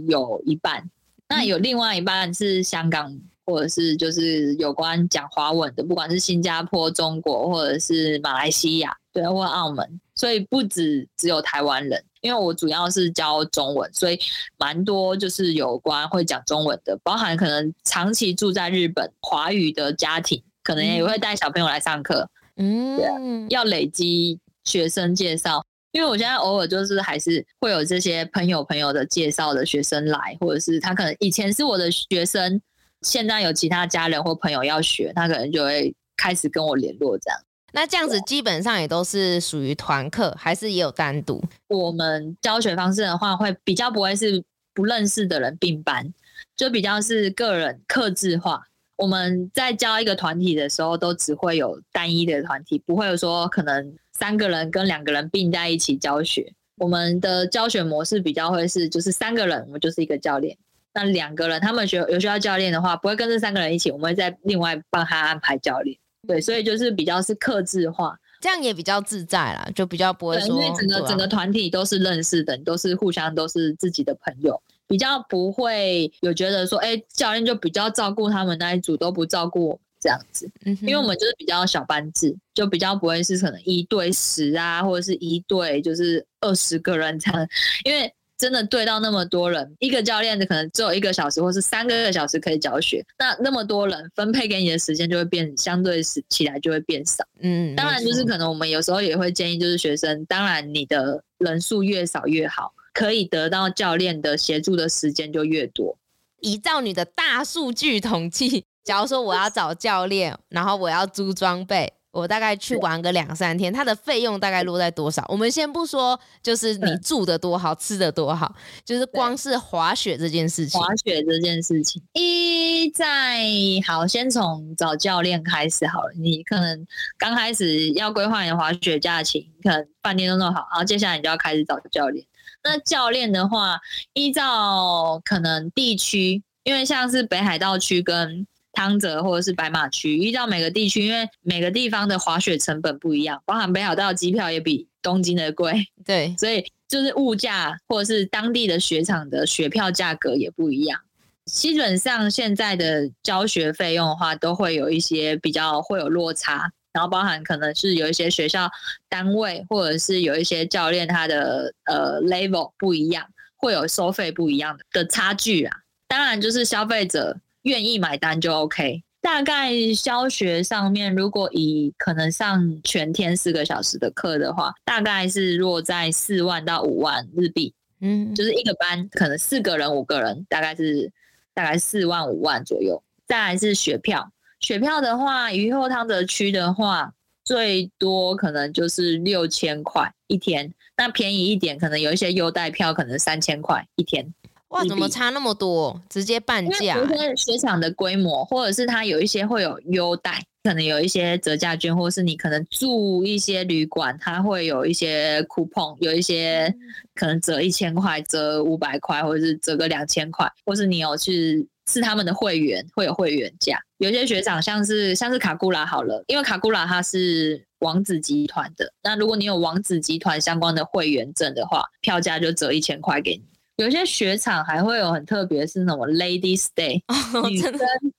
[0.08, 0.88] 有一半，
[1.28, 10.00] 那有另外一半是香港，或者是就是有关讲华文的，不管是新加坡、中国，或者是马来西亚，对，或澳门。
[10.14, 12.02] 所以不止只有台湾人。
[12.20, 14.18] 因为我主要是教中文，所以
[14.58, 22.28] 蛮多就是有关会讲中文的，包含可能长期住在日本华语的家庭，可能也会带小朋友来上课。
[22.56, 23.06] 嗯，对，
[23.50, 32.60] 要累积学生介绍，因为我现在偶尔就是还是会有这些朋友朋友的介绍的学生来，或者是他可能以前是我的学生，
[33.02, 37.40] 现在有其他家人或朋友要学，他可能就会开始跟我联络这样。
[37.72, 41.42] 那这样子基本上也都是属于团课，还是也有单独？
[41.68, 46.12] 我们教学方式的话，会比较不会是不认识的人并班，
[46.56, 48.62] 就比较是个人客制化。
[48.96, 56.52] 我们在教一个团体的时候，都只会有单一的团体，不会有说可能三个人跟两个人并在一起教学。
[56.78, 60.56] 我们的教学模式比较会是，就是三个人，我们就是一个教练。
[60.94, 65.96] 那两个人他们学有需要教练的话，不会跟这三个人一起，我们会再另外帮他安排教练。
[66.28, 87.48] 对，所以就是比较是克制化，这样也比较自在啦，就比较不会说，因为整个、啊、整个团体都是认识的，都是互相都是自己的朋友，比较不会有觉得说，哎，教练就比较照顾他们那一组都不照顾我们这样子，嗯，因为我们就是比较小班制，就比较不会是可能一对十啊，或者是一对就是二十个人这样，
[87.84, 88.12] 因为。
[88.38, 93.04] 真的对到那么多人，一个教练的可能只有一个小时，或是三个小时可以教学。
[93.18, 97.24] 那那么多人分配给你的时间就会变，相对起来就会变少。
[97.40, 105.98] 嗯，当然就是可能我们有时候也会建议，就是学生，当然你的人数越少越好，可以得到教练的协助的时间就越多。
[106.40, 111.92] 依照你的大数据统计，假如说我要找教练，然后我要租装备。
[112.10, 115.24] 我大概去玩个两三天，它的费用大概落在多少？
[115.28, 120.80] 我们先不说，就是你住的多好，吃的多好，就是光是滑雪这件事情。
[120.80, 123.44] 滑雪这件事情，一在
[123.86, 126.12] 好，先从找教练开始好了。
[126.18, 126.86] 你可能
[127.18, 132.26] 刚开始要规划你的滑雪假期，可能饭店都弄好，然后接下来你就要开始找教练。
[132.64, 133.78] 那教练的话，
[134.14, 138.46] 依照可能地区，因为像是北海道区跟
[138.78, 151.00] 汤泽或者是白马区，依照每个地区，因为每个地方的滑雪成本不一样，包含北海道机票也比东京的贵，对， 所以就是物价或者是当地的雪场的雪票价格也不一样。
[151.44, 158.70] 基本上现在的教学费用的话，都会有一些比较会有落差，然后包含可能是有一些学校
[159.08, 165.78] 单位或者是有一些教练他的呃 level 不一样，会有收费不一样的差距啊。
[166.06, 167.40] 当然就是消费者。
[167.68, 169.02] 愿意买单就 OK。
[169.20, 177.74] 大概教学上面，如果以可能上全天四个小时的课的话，大概是落在四万到五万日币。
[178.00, 181.10] 嗯，就是一个班可能四个人、五个人，大概是
[181.52, 183.02] 大概四万五万左右。
[183.26, 187.12] 再来是学票，学票的话，鱼后汤泽区的话，
[187.44, 190.72] 最多可能就是六千块一天。
[190.96, 194.32] 那便宜一点，可能有一些优待票，可能三千块一天。
[194.68, 196.00] 哇，怎么差那么多？
[196.10, 196.98] 直接半价。
[196.98, 206.74] 因为雪场的规模，或者是它有一些会有优待，可能有一些折价券，或是你可能住一些旅馆，它会有一些 coupon，有一些
[207.14, 213.80] 可能折一千块、折五百块，或者是折个两千块，或是你有去是他们的会员，会有会员价。
[213.96, 223.42] 有些学长像是像是卡古拉好了，因为卡古拉它是王子集团的，那如果你有王子集团相关的会员证的话，票价就折一千块给你。
[223.78, 227.00] 有些雪场还会有很特别，是什么 Lady Stay，
[227.48, 227.72] 女生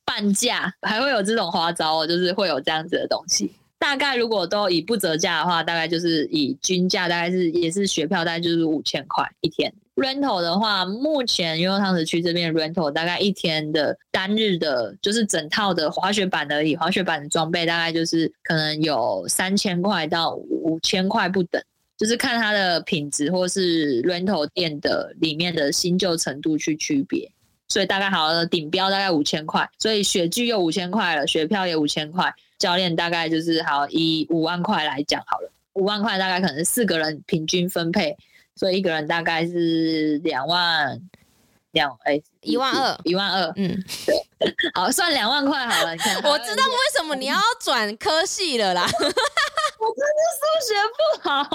[0.05, 3.51] 半价，还会有这种花招哦，就是会有这样子的东西。
[3.77, 9.73] 大概如果都以不折价的话，大概就是以均价，大概是也是雪票，大概就是五千块一天。
[9.95, 21.61] Rental 的话，目前因为汤池区这边 Rental 大概一天的单日的，就是整套的滑雪板而已，滑雪板的装备大概就是可能有三千块到五千块不等。
[21.99, 27.29] 就是看它的品质，或是 rental 店的里面的新旧程度去区别，
[27.67, 38.15] 所以大概好像顶标大概五千块，所以雪具又五千块了，雪票也五千块，教练大概就是好以五万块来讲好了，五万块大概可能四个人平均分配，
[38.55, 40.97] 所以一个人大概是两万
[41.71, 44.15] 两哎一万二一万二，嗯，对，
[44.73, 48.89] 好算两万块好了，你看 我知道为什么你要转科系了啦。
[49.79, 51.47] 我真的数学不好！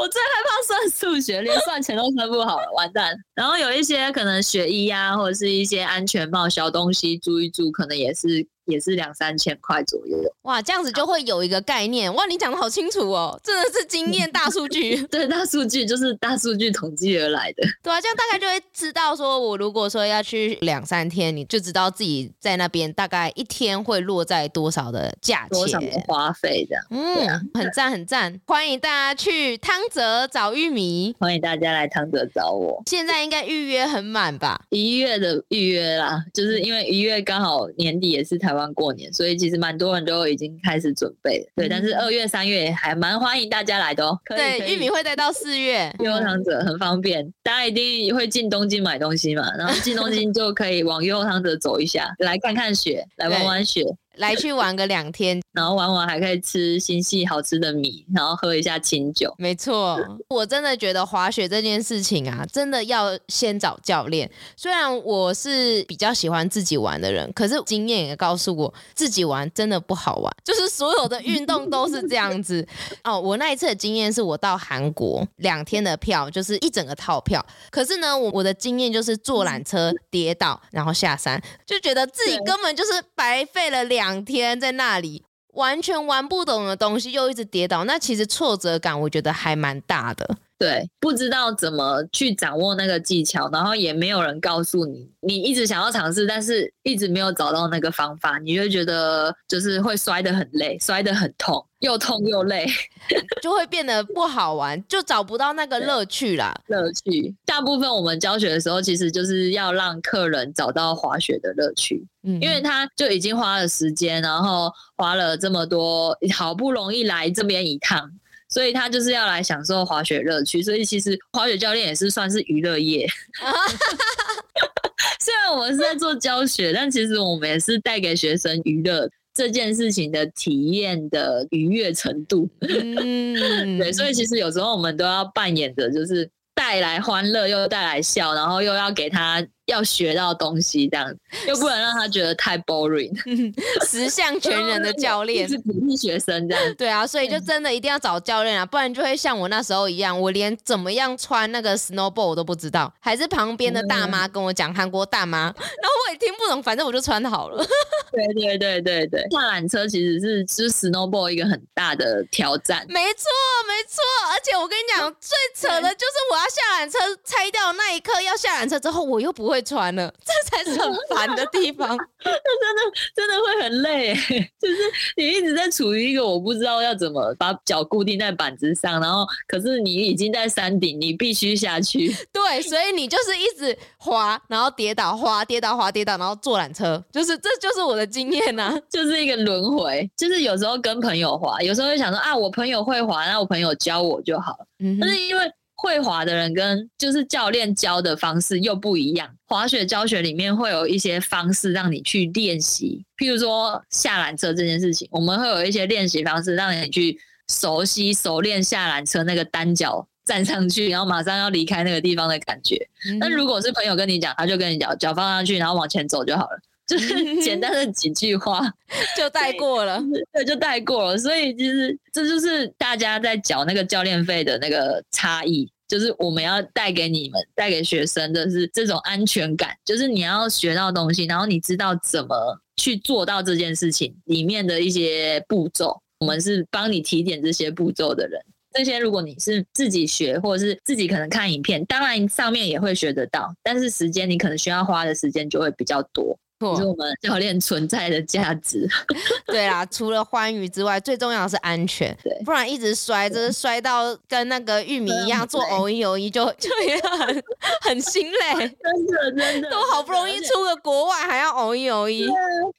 [0.00, 3.14] 我最害怕算数学，连算钱都算不好，完蛋。
[3.34, 8.46] 然后有一些可能学医啊，或者是一些安全帽、小东西，租一租，可能也是。
[8.70, 12.24] 也是两三千块左右哇，这样子就会有一个概念哇！
[12.26, 15.02] 你讲的好清楚哦，真的是经验大数据。
[15.08, 17.66] 对，大数据就是大数据统计而来的。
[17.82, 26.76] 对啊，这样大概就会知道说，我如果说要去两三天，你就知道自己在那边大概一天会落在多少的价钱、多少的花费的。
[26.90, 32.82] 嗯，啊、很赞很赞，欢迎大家去汤泽找玉米，欢迎大家来汤泽找我。
[32.86, 34.62] 现在应该预约很满吧？
[34.70, 38.59] 一月的预约啦，就是因为一月刚好年底也是台湾。
[38.74, 41.46] 过年，所以其实蛮多人都已经开始准备了。
[41.56, 44.18] 对，但是二月、三月还蛮欢迎大家来的哦。
[44.26, 53.84] 对，玉米会带到四月，鱼后汤者很方便，大家一定会进东京买东西嘛，然后进东京就可以往鱼后汤者走一下，来看看雪，来玩玩雪。
[54.16, 59.32] 来去玩个两天， 然后玩完还可以吃新系好吃的米，然后喝一下清酒。
[59.38, 64.30] 没错，我真的觉得滑雪这件事情啊，真的要先找教练。
[64.56, 70.30] 虽然我是比较喜欢自己玩的人，可是经验也告诉我，自己玩真的不好玩。
[70.44, 72.66] 就是所有的运动都是这样子
[73.04, 73.18] 哦。
[73.20, 77.44] 我那一次的经验是我到韩国两天的票，就是一整个套票。
[77.70, 83.99] 可是呢，我我的经验就是坐缆车跌倒，然后下山，就觉得自己根本就是白费了两。
[84.00, 90.38] 两天在那里完全玩不懂的东西，又一直跌倒，那其实挫折感我觉得还蛮大的。
[90.60, 102.66] 对，不知道怎么去掌握那个技巧，然后也没有人告诉你，你一直想要尝试，但是一直没有找到那个方法，你就觉得就是会摔得很累，摔得很痛，又痛又累，
[103.40, 106.54] 就会变得不好玩，就找不到那个乐趣啦。
[106.66, 118.10] 乐趣，大部分我们教学的时候，其实就是要让客人找到滑雪的乐趣，嗯，因为他就已经花了时间，然后花了这么多，好不容易来这边一趟。
[118.50, 123.06] 所以他就是要来享受滑雪乐趣，所以其实滑雪教练也是算是娱乐业，
[125.20, 132.48] 虽然我们是在做教学，但其实我们也是带给学生娱乐这件事情的体验的愉悦程度。
[132.60, 139.46] 嗯， 对，所以其实有时候我们都要扮演的就是带来欢乐，又带来笑，然后又要给他。
[139.70, 141.14] 要学到东西，这样
[141.46, 143.10] 又不能让他觉得太 boring。
[143.86, 146.74] 十项全能的 教练是鼓励学生这样。
[146.74, 157.64] 对啊，所以就真的一定要找教练啊，不然就会像我那时候一样，我连怎么样穿那个 snowboard 我都不知道，还是旁边的大妈跟我讲，韩国大妈，然后我也听不懂，反正我就穿好了。
[158.12, 162.84] 对对对对对，下缆车其实是就是 snowboard 一个很大的挑战。
[162.88, 163.28] 没错
[163.68, 164.02] 没错，
[164.32, 169.59] 而且我跟你讲，最扯的就是我要下缆车拆掉那一刻，要下缆车之后我又不会。
[169.62, 171.88] 穿了， 这才是很烦的地方。
[172.24, 172.82] 那真的
[173.14, 174.14] 真的会很累，
[174.60, 174.76] 就是
[175.16, 182.14] 你一直在处于一个我不知道要怎么把脚固定在板子上，然后可是你已经在山顶，你必须下去。
[182.32, 190.08] 对，所以你就是一直滑，然后跌倒，滑跌倒，滑跌倒，然后坐缆车，就是这就是我的经验呐、啊，就是一个轮回。
[190.16, 194.66] 就是有时候跟朋友滑，有时候会想说啊，我朋友会滑，那我朋友教我就好了。
[194.80, 195.50] 嗯，但是因为。
[195.82, 199.28] 会滑的人跟就是教练教的方式又不一样。
[199.46, 207.18] 滑雪教学里面会有一些方式让你去练习，譬如说下缆车这件事情，我们会有一些练习方式让你去
[207.48, 212.76] 熟悉、熟练下缆车那个单脚站上去，然后马上要离开那个地方的感觉。
[213.18, 216.60] 那、嗯、如果是朋友跟你讲，他就跟你讲脚放上去，然后往前走就好了，
[216.90, 218.60] 就是 简单的几句话
[219.16, 221.16] 就带过了，对，就带过了。
[221.16, 225.70] 所以其实这就是大家在缴那个教练费的那个差异。
[225.86, 236.00] 就是我们要带给你们、带给学生的是这种安全感，就是你要学到东西，然后你知道怎么去做到这件事情里面的一些步骤。
[236.20, 238.40] 我们是帮你提点这些步骤的人。
[238.72, 246.38] 这些如果你是自己学，或者是自己可能看影片，当然上面也会学得到，但是时间你可能需要花的时间就会比较多。
[246.76, 248.88] 是我们教练存在的价值。
[249.46, 252.16] 对啦，除了欢愉之外，最重要的是安全。
[252.22, 257.42] 对，不然一直摔，就是摔到跟那个玉米一样，做偶一偶一就就也很
[257.82, 258.54] 很心累。
[258.58, 262.28] 真的真的，都好不容易出个国外，还要偶一偶一。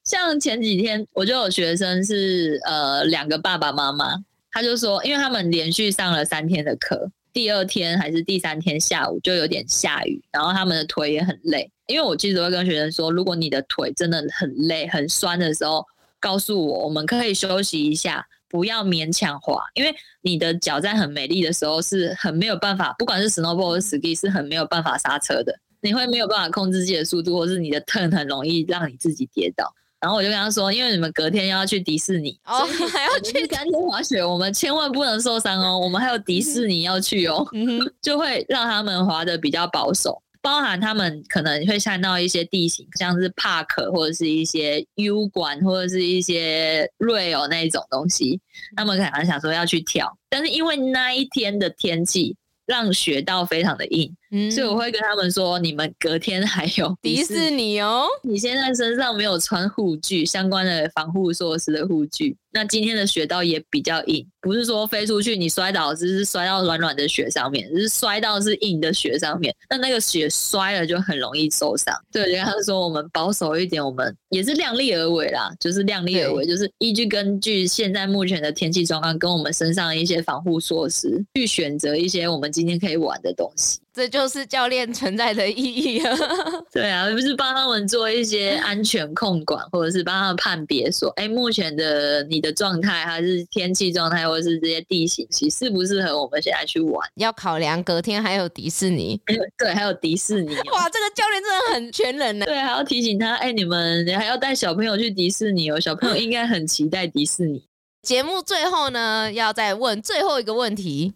[0.04, 4.16] 像前几天我就有学生是呃两个爸爸妈妈，
[4.52, 7.10] 他就说，因为他们连续上了三天的课。
[7.34, 11.72] 第二天还是第三天下午就有点下雨，然后他们的腿也很累。
[11.88, 15.86] 因为我其实会跟学生说，如果你的腿真的很累、很酸的时候，
[16.20, 19.62] 告诉我，我们可以休息一下，不要勉强滑。
[19.74, 29.74] 因为你的脚在很美丽的时候是很没有办法，不管是 snowboard 或 ski 是很没有办法刹车的，你会没有办法控制自己的速度，或是你的 turn 很容易让你自己跌倒。
[30.02, 35.78] 然后我就跟他说，因为你们隔天要去迪士尼，哦，还要去干天滑雪，我们千万不能受伤哦。
[35.80, 48.41] 我们还有迪士尼要去哦，嗯、就会让他们滑的比较保守，包含他们可能会看到一些地形，像是 park 或者是一些 U 管或者是一些 rail 那一种东西，
[48.76, 52.36] 他们可能想说要去跳，但是因为那一天的天气。
[52.68, 58.06] 让雪道非常的硬，嗯，所以我会跟他们说，你们隔天还有 迪士尼哦。
[58.24, 62.36] 你现在身上没有穿护具，相关的防护措施的护具。
[62.54, 69.56] 那今天的雪道也比较硬，不是说飞出去你摔倒，只是摔到软软的雪上面，只是摔到是硬的雪上面。
[69.70, 71.96] 那那个雪摔了就很容易受伤。
[72.12, 83.80] 对，就跟他说我们保守一点，我们也是量力而为啦，就是量力而为，就是依据根据现在目前的天气状况跟我们身上的一些防护措施去选择一些我们今天可以玩的东西。
[83.94, 86.16] 这就是教练存在的意义啊！
[86.72, 97.06] 对啊，不是帮他们做一些安全控管，或者是帮他们判别说，哎，目前的你的状态，还是天气状态，或者是这些地形，其适不适合我们现在去玩？
[97.16, 99.20] 要考量隔天还有迪士尼，
[99.58, 100.56] 对，还有迪士尼。
[100.56, 102.46] 哇，这个教练真的很全能呢。
[102.46, 107.62] 对，还要提醒他，哎，你们还要带小朋友去迪士尼哦，小朋友应该很期待迪士尼。
[108.02, 111.14] 节目最后呢，要再问最后一个问题。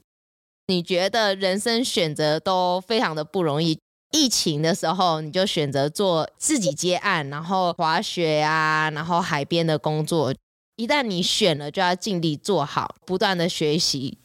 [0.67, 3.77] 你觉得人生选择都非常的不容易。
[4.11, 10.33] 疫情的时候，你就选择做自己接案，然后滑雪啊，然后海边的工作。
[10.77, 14.17] 一旦你选了，就要尽力做好，不断的学习。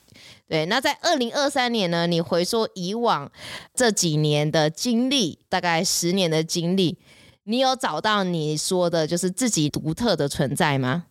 [0.49, 3.31] 对，那在二零二三年呢，你回溯以往
[3.75, 6.99] 这几年的经历，大概十年的经历，
[7.45, 11.07] 你有找到你说的就是自己独特的存在吗？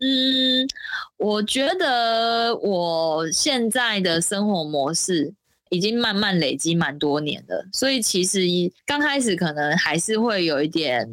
[0.00, 0.06] 嗯，
[1.18, 5.34] 我觉得我现在的生活模式
[5.68, 8.40] 已经慢慢累积蛮多年了，所以其实
[8.86, 11.06] 刚开始可能还是会有一点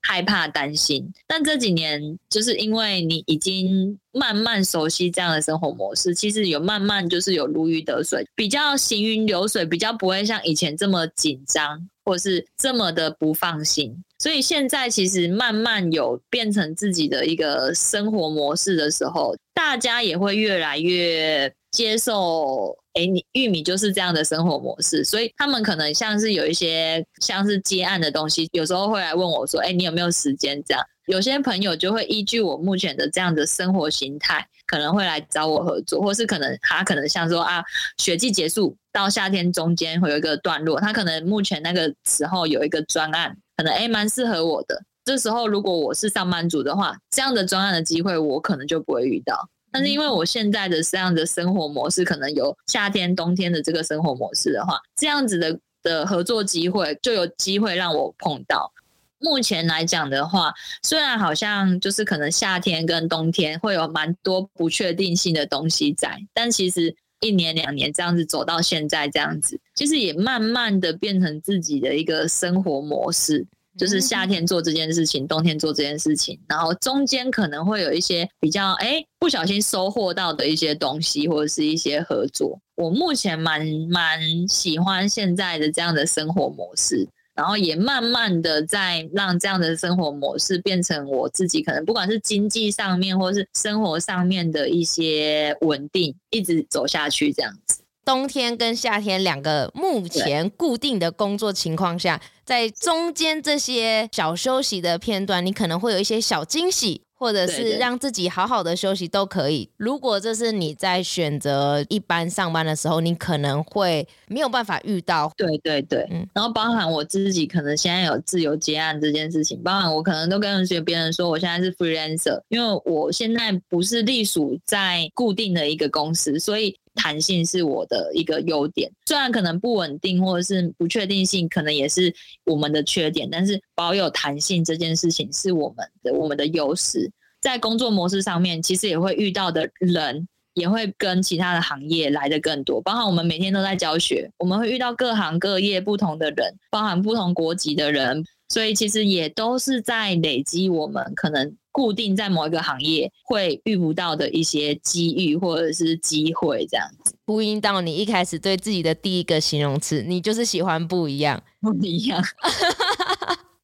[0.00, 14.02] 害怕、担心，但这几年就是因为你已经慢慢熟悉这样的生活模式，其实有慢慢就是有如鱼得水，比较行云流水，比较不会像以前这么紧张，或是这么的不放心。
[14.22, 22.76] 所以现在其实慢慢有变成自己的一个生活模式的时候，大家也会越来越接受。
[22.92, 37.64] 哎，你玉米就是这样的生活模式，所以他们可能像是有一些像是接案的东西，有时候会来问我说：“哎，你有没有时间？”这样，有些朋友就会依据我目前的这样的生活形态，可能会来找我合作，或是可能他可能像说啊，
[37.96, 44.82] 雪季结束到夏天中间会有一个段落，他可能目前那个时候有一个专案，可能哎蛮适合我的。
[45.04, 49.48] 这时候如果我是上班族的话，这样的专案的机会我可能就不会遇到。
[49.72, 58.70] 但是因为我现在的这样的生活模式，可能有夏天、冬天的这个生活模式的话，这样子的的合作机会就有机会让我碰到。
[59.18, 73.46] 目前来讲的话，虽然好像就是可能夏天跟冬天会有蛮多不确定性的东西在，但其实一年两年这样子走到现在这样子，其实也慢慢的变成自己的一个生活模式。
[73.74, 82.60] 就是夏天做这件事情，冬天做这件事情，然后中间可能会有一些比较哎不小心收获到的一些东西，或者是一些合作。
[82.76, 97.78] 我目前蛮蛮喜欢现在的这样的生活模式，然后也慢慢的在让这样的生活模式变成我自己可能不管是经济上面或是生活上面的一些稳定，一直走下去这样子。
[98.04, 109.70] 冬天跟夏天两个目前固定的工作情况下，在中间这些小休息的片段，你可能会有一些小惊喜，或者是让自己好好的休息都可以。
[109.76, 115.32] 如果这是你在选择一般上班的时候，你可能会没有办法遇到。
[115.36, 126.76] 对对对，嗯，然后包含我自己可能现在有自由接案这件事情，包含我可能都跟别人说我现在是 freelancer，因为我现在不是隶属在固定的一个公司，所以。
[126.94, 132.14] 弹性是我的一个优点，虽然可能不稳定或者是不确定性，可能也是
[132.44, 137.10] 我们的缺点，但是保有弹性这件事情是我们的我们的优势。
[137.40, 151.56] 在工作模式上面，其实也会遇到的人也会跟其他的行业来得更多，包含我们每天都在教学，我们会遇到各行各业不同的人，包含不同国籍的人，所以其实也都是在累积我们可能。
[151.72, 157.14] 固定在某一个行业会遇不到的一些机遇或者是机会，这样子。
[157.26, 162.22] 呼应到你一开始对自己的第一个形容词，你就是喜欢不一样，不一样。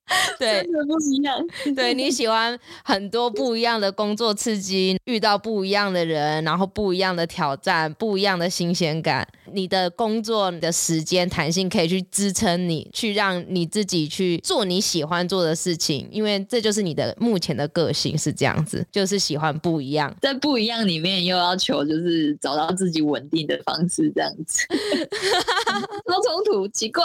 [0.38, 1.46] 对，真的不一样。
[1.76, 9.26] 对，你喜欢很多不一样的工作刺激，遇到不一样的人，然后不一样的挑战，不一样的新鲜感。
[9.52, 24.66] 你的工作你的时间弹性可以去支撑你，去让你自己去做你喜欢做的事情，因为这就是你的目前的个性是这样子，就是喜欢不一样，在不一样里面又要求就是找到自己稳定的方式，这样子。
[26.06, 27.04] 好冲突，奇怪，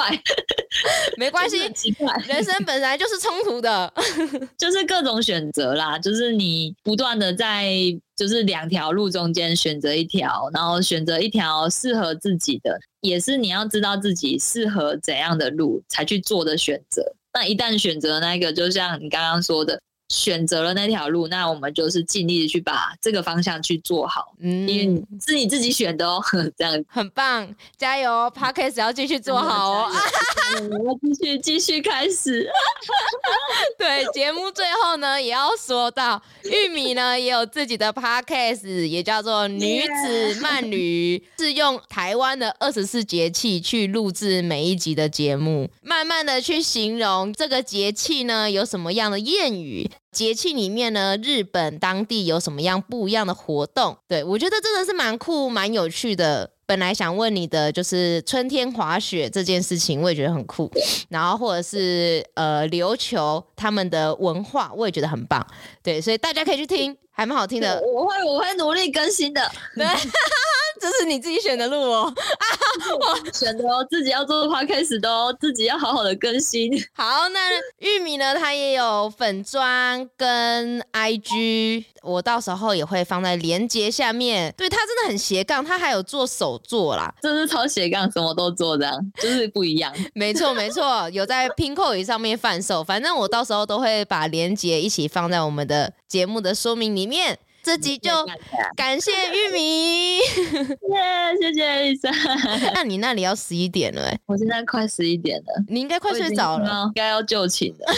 [1.17, 3.93] 没关系，奇怪，人生本来就是冲突的，
[4.57, 7.71] 就是各种选择啦，就是你不断的在。
[8.15, 17.03] 就是两条路中间选择一条，然后选择一条适合自己的，也是你要知道自己适合怎样的路才去做的选择。
[17.33, 19.81] 那一旦选择那个，就像你刚刚说的。
[20.13, 24.35] 选择了那条路，那我们就是尽力的去把这个方向去做好。
[24.39, 26.21] 嗯，因为是你自己选的哦，
[26.55, 29.91] 这样很棒，加油哦！Podcast 要继续做好哦，
[30.69, 32.47] 我要继续继续开始。
[33.79, 41.43] 对，节目最后呢，也要说到玉米呢也有自己的 Podcast，也叫做女子慢旅，Yeah.
[41.43, 49.89] 是用台湾的二十四节气去录制每一集的节目，慢慢的去形容这个节气呢有什么样的谚语。
[50.11, 53.97] 节气里面呢，日本当地有什么样不一样的活动？
[54.07, 56.51] 对，我觉得真的是蛮酷、蛮有趣的。
[56.65, 60.71] 本来想问你的就是春天滑雪这件事情，我也觉得很酷。
[61.09, 65.45] 然后或者是呃琉球他们的文化，我也觉得很棒。
[65.83, 67.81] 对，所以大家可以去听，还蛮好听的。
[67.81, 69.51] 我会我会努力更新的。
[69.75, 69.85] 对。
[70.79, 72.45] 这是你自己选的路哦，啊
[72.99, 76.71] 我选的哦，自己要做的话开始的哦，自己要好好的更新。
[76.93, 77.39] 好，那
[77.79, 78.35] 玉米呢？
[78.35, 84.53] 它也有粉砖跟 IG，我到时候也会放在连接下面。
[84.57, 89.93] 对，它真的很斜杠，它还有做手作啦，这是超斜杠，什么都做这样，就是不一样。
[90.13, 97.37] 没错没错，有在 Pinkoi 上面贩售，反正我到时候都会把连接一起放在我们的节目的说明里面。
[97.63, 98.11] 这集就
[98.75, 100.17] 感谢玉米，
[100.91, 102.11] 耶，谢谢 Lisa。
[102.73, 107.93] 那你那里要十一点了哎，我现在快十一点了，你应该快睡着了，应该要就寝了。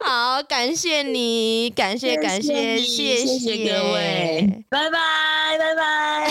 [0.02, 6.30] 好，感谢你，感谢感谢，谢谢各位，拜拜拜拜。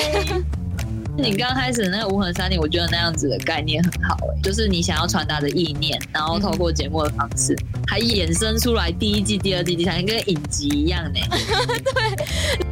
[1.21, 7.55] 你刚开始那个无痕三 D，，我觉得那样子的概念很好哎、就是你想要传达的意念，然后透过节目的方式，
[7.87, 11.19] 还衍生出来第一季、第二季、第三季，跟影集一样呢、
[11.93, 12.65] 对。